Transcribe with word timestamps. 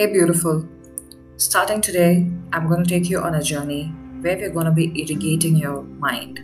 Hey, 0.00 0.06
beautiful. 0.06 0.66
Starting 1.36 1.82
today, 1.82 2.26
I'm 2.54 2.68
going 2.68 2.82
to 2.82 2.88
take 2.88 3.10
you 3.10 3.20
on 3.20 3.34
a 3.34 3.42
journey 3.42 3.88
where 4.22 4.34
we're 4.34 4.48
going 4.48 4.64
to 4.64 4.72
be 4.72 4.86
irrigating 4.98 5.56
your 5.56 5.82
mind. 5.82 6.40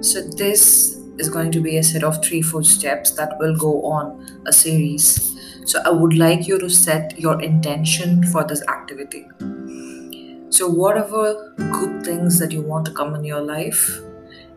So, 0.00 0.22
this 0.22 0.96
is 1.18 1.28
going 1.28 1.52
to 1.52 1.60
be 1.60 1.76
a 1.76 1.82
set 1.82 2.02
of 2.02 2.24
three, 2.24 2.40
four 2.40 2.64
steps 2.64 3.10
that 3.18 3.36
will 3.38 3.54
go 3.54 3.84
on 3.84 4.40
a 4.46 4.52
series. 4.54 5.38
So, 5.66 5.82
I 5.84 5.90
would 5.90 6.16
like 6.16 6.48
you 6.48 6.58
to 6.58 6.70
set 6.70 7.20
your 7.20 7.38
intention 7.42 8.24
for 8.28 8.44
this 8.44 8.62
activity. 8.68 9.26
So, 10.48 10.66
whatever 10.66 11.54
good 11.58 12.02
things 12.02 12.38
that 12.38 12.50
you 12.50 12.62
want 12.62 12.86
to 12.86 12.92
come 12.92 13.14
in 13.14 13.24
your 13.24 13.42
life, 13.42 14.00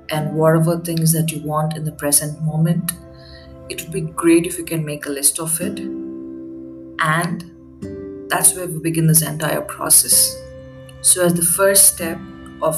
and 0.08 0.34
whatever 0.34 0.80
things 0.80 1.12
that 1.12 1.30
you 1.34 1.44
want 1.44 1.76
in 1.76 1.84
the 1.84 1.92
present 1.92 2.42
moment, 2.42 2.94
it 3.68 3.82
would 3.82 3.92
be 3.92 4.00
great 4.00 4.46
if 4.46 4.58
you 4.58 4.64
can 4.64 4.86
make 4.86 5.06
a 5.08 5.10
list 5.10 5.42
of 5.42 5.60
it 5.60 5.82
and 7.00 7.57
that's 8.30 8.54
where 8.56 8.68
we 8.68 8.80
begin 8.80 9.08
this 9.08 9.22
entire 9.22 9.62
process. 9.62 10.36
So, 11.02 11.26
as 11.26 11.34
the 11.34 11.46
first 11.46 11.94
step 11.94 12.20
of 12.62 12.76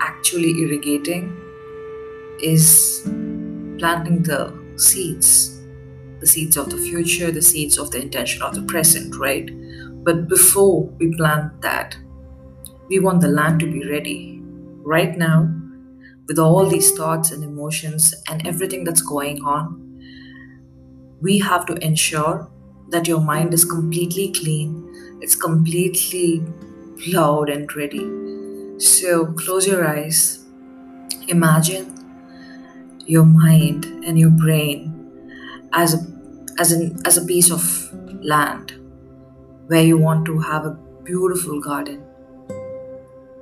actually 0.00 0.60
irrigating 0.62 1.36
is 2.40 3.02
planting 3.78 4.22
the 4.22 4.52
seeds, 4.76 5.60
the 6.20 6.26
seeds 6.26 6.56
of 6.56 6.70
the 6.70 6.76
future, 6.76 7.30
the 7.30 7.42
seeds 7.42 7.78
of 7.78 7.90
the 7.90 8.00
intention 8.00 8.42
of 8.42 8.54
the 8.54 8.62
present, 8.62 9.16
right? 9.16 9.50
But 10.04 10.28
before 10.28 10.84
we 10.98 11.14
plant 11.16 11.60
that, 11.62 11.96
we 12.88 12.98
want 12.98 13.20
the 13.20 13.28
land 13.28 13.60
to 13.60 13.70
be 13.70 13.88
ready. 13.88 14.40
Right 14.84 15.16
now, 15.16 15.52
with 16.26 16.38
all 16.38 16.66
these 16.66 16.90
thoughts 16.92 17.30
and 17.30 17.42
emotions 17.44 18.14
and 18.28 18.46
everything 18.46 18.84
that's 18.84 19.02
going 19.02 19.42
on, 19.44 19.78
we 21.20 21.38
have 21.38 21.66
to 21.66 21.74
ensure 21.84 22.50
that 22.92 23.08
your 23.08 23.20
mind 23.20 23.52
is 23.52 23.64
completely 23.64 24.32
clean, 24.32 25.18
it's 25.20 25.34
completely 25.34 26.44
loud 27.08 27.48
and 27.48 27.74
ready. 27.74 28.06
So 28.78 29.26
close 29.32 29.66
your 29.66 29.86
eyes. 29.86 30.44
Imagine 31.28 31.94
your 33.06 33.24
mind 33.24 33.86
and 34.06 34.18
your 34.18 34.30
brain 34.30 34.88
as 35.72 35.94
a 35.94 36.06
as 36.58 36.72
an 36.72 37.00
as 37.04 37.16
a 37.16 37.24
piece 37.24 37.50
of 37.50 37.64
land 38.22 38.72
where 39.66 39.82
you 39.82 39.98
want 39.98 40.26
to 40.26 40.38
have 40.38 40.66
a 40.66 40.76
beautiful 41.04 41.60
garden. 41.60 42.02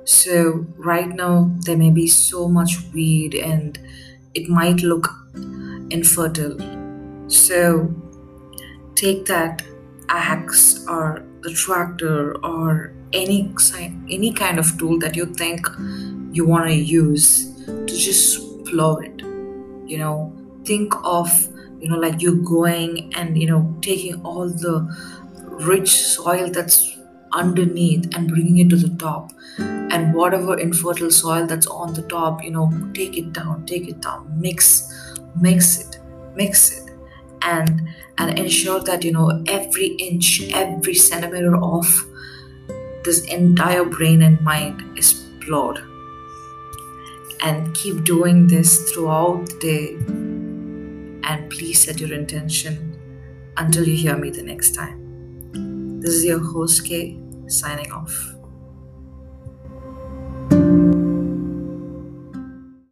So 0.05 0.65
right 0.77 1.09
now 1.09 1.51
there 1.65 1.77
may 1.77 1.91
be 1.91 2.07
so 2.07 2.47
much 2.47 2.77
weed 2.93 3.35
and 3.35 3.77
it 4.33 4.49
might 4.49 4.81
look 4.81 5.09
infertile. 5.89 6.57
So 7.27 7.93
take 9.03 9.25
that 9.25 9.63
axe 10.09 10.85
or 10.87 11.23
the 11.41 11.53
tractor 11.53 12.37
or 12.45 12.93
any 13.13 13.39
any 14.17 14.31
kind 14.31 14.59
of 14.59 14.77
tool 14.77 14.99
that 14.99 15.15
you 15.15 15.25
think 15.43 15.67
you 16.31 16.45
want 16.45 16.67
to 16.69 16.75
use 16.75 17.27
to 17.65 17.93
just 18.07 18.65
plow 18.65 18.95
it 18.97 19.31
you 19.91 19.97
know? 19.97 20.33
Think 20.63 20.93
of 21.03 21.29
you 21.79 21.89
know 21.89 21.97
like 21.97 22.21
you're 22.21 22.43
going 22.49 23.13
and 23.15 23.41
you 23.41 23.47
know 23.47 23.61
taking 23.81 24.21
all 24.23 24.47
the 24.47 24.75
rich 25.69 25.89
soil 25.89 26.49
that's 26.49 26.97
underneath 27.33 28.15
and 28.15 28.27
bringing 28.27 28.59
it 28.59 28.69
to 28.69 28.75
the 28.75 28.95
top. 28.97 29.31
And 29.57 30.13
whatever 30.13 30.57
infertile 30.57 31.11
soil 31.11 31.47
that's 31.47 31.67
on 31.67 31.93
the 31.93 32.03
top 32.03 32.43
you 32.43 32.51
know 32.51 32.71
take 32.93 33.17
it 33.17 33.33
down 33.33 33.65
take 33.65 33.89
it 33.89 33.99
down 34.01 34.31
mix 34.39 34.63
mix 35.35 35.79
it 35.81 35.99
mix 36.35 36.71
it 36.77 36.90
and 37.43 37.87
and 38.17 38.37
ensure 38.37 38.79
that 38.81 39.03
you 39.03 39.11
know 39.11 39.43
every 39.47 39.87
inch 40.07 40.41
every 40.53 40.93
centimeter 40.93 41.55
of 41.57 41.85
this 43.03 43.23
entire 43.25 43.83
brain 43.83 44.21
and 44.21 44.39
mind 44.41 44.83
is 44.97 45.25
plowed 45.41 45.81
and 47.41 47.73
keep 47.73 48.03
doing 48.03 48.47
this 48.47 48.91
throughout 48.91 49.45
the 49.47 49.59
day. 49.59 49.93
And 51.23 51.49
please 51.49 51.83
set 51.83 51.99
your 51.99 52.13
intention 52.13 52.97
until 53.57 53.87
you 53.87 53.95
hear 53.95 54.17
me 54.17 54.29
the 54.29 54.43
next 54.43 54.71
time. 54.75 55.99
This 56.01 56.13
is 56.15 56.25
your 56.25 56.39
host 56.39 56.85
k 56.85 57.19
signing 57.47 57.91
off 57.91 58.40